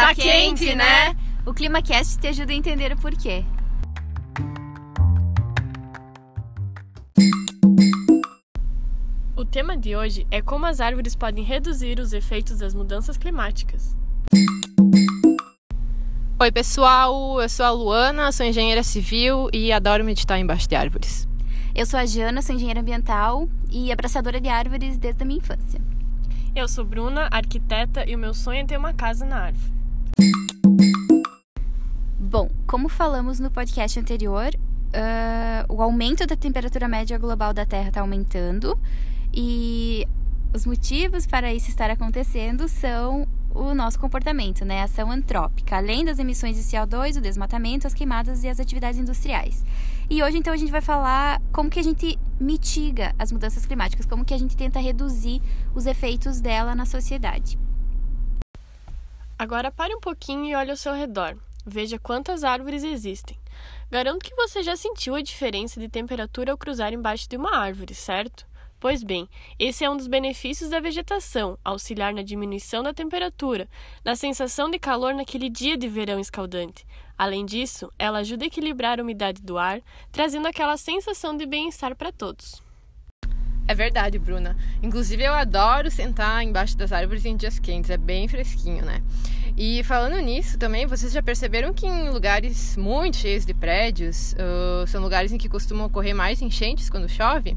Tá 0.00 0.14
quente, 0.14 0.74
né? 0.74 1.14
O 1.44 1.52
ClimaCast 1.52 2.18
te 2.18 2.28
ajuda 2.28 2.52
a 2.52 2.56
entender 2.56 2.90
o 2.90 2.96
porquê. 2.96 3.44
O 9.36 9.44
tema 9.44 9.76
de 9.76 9.94
hoje 9.94 10.26
é 10.30 10.40
como 10.40 10.64
as 10.64 10.80
árvores 10.80 11.14
podem 11.14 11.44
reduzir 11.44 12.00
os 12.00 12.14
efeitos 12.14 12.58
das 12.58 12.74
mudanças 12.74 13.18
climáticas. 13.18 13.94
Oi, 16.38 16.50
pessoal. 16.50 17.40
Eu 17.42 17.48
sou 17.50 17.66
a 17.66 17.70
Luana, 17.70 18.32
sou 18.32 18.46
engenheira 18.46 18.82
civil 18.82 19.50
e 19.52 19.70
adoro 19.70 20.02
meditar 20.02 20.40
embaixo 20.40 20.66
de 20.66 20.76
árvores. 20.76 21.28
Eu 21.74 21.84
sou 21.84 22.00
a 22.00 22.06
Jana, 22.06 22.40
sou 22.40 22.54
engenheira 22.54 22.80
ambiental 22.80 23.46
e 23.70 23.92
abraçadora 23.92 24.40
de 24.40 24.48
árvores 24.48 24.96
desde 24.96 25.22
a 25.22 25.26
minha 25.26 25.38
infância. 25.38 25.80
Eu 26.56 26.66
sou 26.66 26.86
Bruna, 26.86 27.28
arquiteta, 27.30 28.08
e 28.08 28.16
o 28.16 28.18
meu 28.18 28.32
sonho 28.32 28.60
é 28.60 28.64
ter 28.64 28.78
uma 28.78 28.94
casa 28.94 29.26
na 29.26 29.36
árvore. 29.36 29.79
Bom, 32.18 32.48
como 32.66 32.88
falamos 32.88 33.40
no 33.40 33.50
podcast 33.50 33.98
anterior, 33.98 34.50
uh, 34.54 35.74
o 35.74 35.82
aumento 35.82 36.26
da 36.26 36.36
temperatura 36.36 36.86
média 36.88 37.18
global 37.18 37.52
da 37.52 37.66
Terra 37.66 37.88
está 37.88 38.00
aumentando 38.00 38.78
e 39.32 40.06
os 40.54 40.66
motivos 40.66 41.26
para 41.26 41.52
isso 41.54 41.68
estar 41.68 41.90
acontecendo 41.90 42.68
são 42.68 43.26
o 43.54 43.74
nosso 43.74 43.98
comportamento, 43.98 44.64
né? 44.64 44.80
A 44.80 44.84
ação 44.84 45.10
antrópica, 45.10 45.76
além 45.76 46.04
das 46.04 46.18
emissões 46.18 46.56
de 46.56 46.62
CO2, 46.62 47.18
o 47.18 47.20
desmatamento, 47.20 47.86
as 47.86 47.94
queimadas 47.94 48.44
e 48.44 48.48
as 48.48 48.60
atividades 48.60 48.98
industriais. 48.98 49.64
E 50.08 50.22
hoje, 50.22 50.38
então, 50.38 50.52
a 50.52 50.56
gente 50.56 50.70
vai 50.70 50.80
falar 50.80 51.40
como 51.52 51.70
que 51.70 51.78
a 51.78 51.82
gente 51.82 52.18
mitiga 52.38 53.14
as 53.18 53.32
mudanças 53.32 53.66
climáticas, 53.66 54.06
como 54.06 54.24
que 54.24 54.34
a 54.34 54.38
gente 54.38 54.56
tenta 54.56 54.80
reduzir 54.80 55.42
os 55.74 55.86
efeitos 55.86 56.40
dela 56.40 56.74
na 56.74 56.86
sociedade. 56.86 57.58
Agora 59.40 59.72
pare 59.72 59.94
um 59.94 60.00
pouquinho 60.00 60.44
e 60.44 60.54
olhe 60.54 60.70
ao 60.70 60.76
seu 60.76 60.92
redor. 60.92 61.34
Veja 61.64 61.98
quantas 61.98 62.44
árvores 62.44 62.84
existem. 62.84 63.38
Garanto 63.90 64.22
que 64.22 64.34
você 64.34 64.62
já 64.62 64.76
sentiu 64.76 65.14
a 65.14 65.22
diferença 65.22 65.80
de 65.80 65.88
temperatura 65.88 66.52
ao 66.52 66.58
cruzar 66.58 66.92
embaixo 66.92 67.26
de 67.26 67.38
uma 67.38 67.56
árvore, 67.56 67.94
certo? 67.94 68.46
Pois 68.78 69.02
bem, 69.02 69.26
esse 69.58 69.82
é 69.82 69.88
um 69.88 69.96
dos 69.96 70.08
benefícios 70.08 70.68
da 70.68 70.78
vegetação, 70.78 71.58
auxiliar 71.64 72.12
na 72.12 72.20
diminuição 72.20 72.82
da 72.82 72.92
temperatura, 72.92 73.66
na 74.04 74.14
sensação 74.14 74.70
de 74.70 74.78
calor 74.78 75.14
naquele 75.14 75.48
dia 75.48 75.74
de 75.74 75.88
verão 75.88 76.20
escaldante. 76.20 76.86
Além 77.16 77.46
disso, 77.46 77.90
ela 77.98 78.18
ajuda 78.18 78.44
a 78.44 78.48
equilibrar 78.48 79.00
a 79.00 79.02
umidade 79.02 79.40
do 79.40 79.56
ar, 79.56 79.80
trazendo 80.12 80.48
aquela 80.48 80.76
sensação 80.76 81.34
de 81.34 81.46
bem-estar 81.46 81.96
para 81.96 82.12
todos. 82.12 82.62
É 83.70 83.74
verdade, 83.74 84.18
Bruna. 84.18 84.56
Inclusive, 84.82 85.22
eu 85.22 85.32
adoro 85.32 85.92
sentar 85.92 86.42
embaixo 86.42 86.76
das 86.76 86.90
árvores 86.90 87.24
em 87.24 87.36
dias 87.36 87.60
quentes, 87.60 87.88
é 87.88 87.96
bem 87.96 88.26
fresquinho, 88.26 88.84
né? 88.84 89.00
E 89.56 89.84
falando 89.84 90.18
nisso 90.18 90.58
também, 90.58 90.88
vocês 90.88 91.12
já 91.12 91.22
perceberam 91.22 91.72
que 91.72 91.86
em 91.86 92.10
lugares 92.10 92.76
muito 92.76 93.18
cheios 93.18 93.46
de 93.46 93.54
prédios, 93.54 94.32
uh, 94.32 94.84
são 94.88 95.00
lugares 95.00 95.30
em 95.30 95.38
que 95.38 95.48
costumam 95.48 95.86
ocorrer 95.86 96.16
mais 96.16 96.42
enchentes 96.42 96.90
quando 96.90 97.08
chove? 97.08 97.56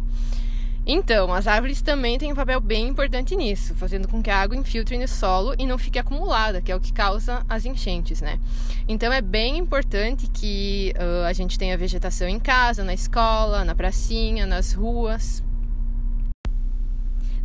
Então, 0.86 1.34
as 1.34 1.48
árvores 1.48 1.82
também 1.82 2.20
têm 2.20 2.32
um 2.32 2.36
papel 2.36 2.62
bem 2.62 2.90
importante 2.90 3.36
nisso, 3.36 3.74
fazendo 3.74 4.08
com 4.08 4.22
que 4.22 4.30
a 4.30 4.38
água 4.38 4.56
infiltre 4.56 4.96
no 5.00 5.08
solo 5.08 5.56
e 5.58 5.66
não 5.66 5.80
fique 5.80 5.98
acumulada, 5.98 6.62
que 6.62 6.72
é 6.72 6.76
o 6.76 6.80
que 6.80 6.94
causa 6.94 7.44
as 7.50 7.66
enchentes, 7.66 8.22
né? 8.22 8.40
Então, 8.88 9.12
é 9.12 9.22
bem 9.22 9.58
importante 9.58 10.28
que 10.32 10.94
uh, 10.96 11.26
a 11.26 11.34
gente 11.34 11.58
tenha 11.58 11.76
vegetação 11.76 12.28
em 12.28 12.40
casa, 12.40 12.84
na 12.84 12.94
escola, 12.94 13.66
na 13.66 13.74
pracinha, 13.74 14.46
nas 14.46 14.74
ruas. 14.74 15.42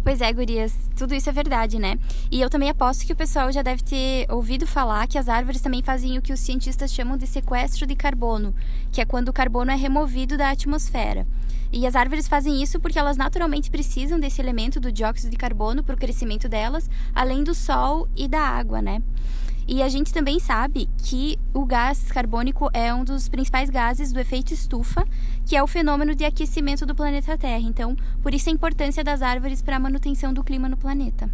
Pois 0.02 0.20
é, 0.20 0.32
gurias, 0.32 0.74
tudo 0.96 1.14
isso 1.14 1.28
é 1.28 1.32
verdade, 1.32 1.78
né? 1.78 1.98
E 2.30 2.41
eu 2.41 2.48
também 2.48 2.70
aposto 2.70 3.04
que 3.04 3.12
o 3.12 3.16
pessoal 3.16 3.52
já 3.52 3.62
deve 3.62 3.82
ter 3.82 4.27
ouvido 4.30 4.66
falar 4.66 5.06
que 5.06 5.18
as 5.18 5.28
árvores 5.28 5.60
também 5.60 5.82
fazem 5.82 6.16
o 6.16 6.22
que 6.22 6.32
os 6.32 6.40
cientistas 6.40 6.92
chamam 6.92 7.16
de 7.16 7.27
sequestro 7.27 7.86
de 7.86 7.95
carbono, 7.95 8.55
que 8.90 9.00
é 9.00 9.05
quando 9.05 9.28
o 9.28 9.33
carbono 9.33 9.70
é 9.70 9.74
removido 9.74 10.39
da 10.39 10.50
atmosfera. 10.50 11.27
E 11.70 11.86
as 11.86 11.95
árvores 11.95 12.27
fazem 12.27 12.62
isso 12.62 12.80
porque 12.80 12.98
elas 12.98 13.18
naturalmente 13.18 13.70
precisam 13.70 14.18
desse 14.18 14.40
elemento 14.40 14.80
do 14.80 14.90
dióxido 14.90 15.30
de 15.30 15.36
carbono 15.36 15.83
para 15.83 15.95
o 15.95 15.98
crescimento 15.98 16.48
delas, 16.48 16.89
além 17.14 17.44
do 17.44 17.55
sol 17.55 18.08
e 18.17 18.27
da 18.27 18.40
água, 18.40 18.80
né? 18.80 19.02
E 19.70 19.83
a 19.83 19.89
gente 19.90 20.14
também 20.14 20.40
sabe 20.40 20.89
que 20.96 21.39
o 21.52 21.67
gás 21.67 22.11
carbônico 22.11 22.70
é 22.73 22.92
um 22.95 23.05
dos 23.05 23.29
principais 23.29 23.68
gases 23.68 24.11
do 24.11 24.18
efeito 24.18 24.55
estufa, 24.55 25.06
que 25.45 25.55
é 25.55 25.62
o 25.62 25.67
fenômeno 25.67 26.14
de 26.14 26.24
aquecimento 26.24 26.86
do 26.86 26.95
planeta 26.95 27.36
Terra. 27.36 27.61
Então, 27.61 27.95
por 28.23 28.33
isso 28.33 28.48
a 28.48 28.52
importância 28.52 29.05
das 29.05 29.20
árvores 29.20 29.61
para 29.61 29.77
a 29.77 29.79
manutenção 29.79 30.33
do 30.33 30.42
clima 30.42 30.70
no 30.70 30.77
planeta. 30.79 31.30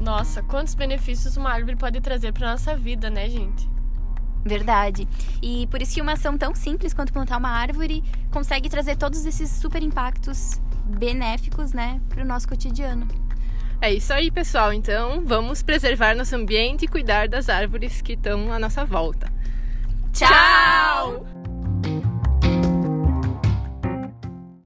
Nossa, 0.00 0.42
quantos 0.42 0.74
benefícios 0.74 1.36
uma 1.36 1.50
árvore 1.50 1.76
pode 1.76 2.00
trazer 2.00 2.32
para 2.32 2.52
nossa 2.52 2.74
vida, 2.74 3.10
né, 3.10 3.28
gente? 3.28 3.68
Verdade. 4.42 5.06
E 5.42 5.66
por 5.66 5.82
isso 5.82 5.92
que 5.92 6.00
uma 6.00 6.12
ação 6.12 6.38
tão 6.38 6.54
simples 6.54 6.94
quanto 6.94 7.12
plantar 7.12 7.36
uma 7.36 7.50
árvore 7.50 8.02
consegue 8.30 8.70
trazer 8.70 8.96
todos 8.96 9.26
esses 9.26 9.50
super 9.50 9.82
impactos 9.82 10.58
benéficos, 10.88 11.72
né, 11.72 12.00
para 12.08 12.22
o 12.22 12.26
nosso 12.26 12.48
cotidiano. 12.48 13.06
É 13.80 13.92
isso 13.92 14.12
aí, 14.12 14.30
pessoal. 14.30 14.72
Então, 14.72 15.22
vamos 15.24 15.62
preservar 15.62 16.14
nosso 16.16 16.34
ambiente 16.34 16.84
e 16.84 16.88
cuidar 16.88 17.28
das 17.28 17.48
árvores 17.48 18.00
que 18.00 18.14
estão 18.14 18.52
à 18.52 18.58
nossa 18.58 18.84
volta. 18.84 19.30
Tchau! 20.12 21.37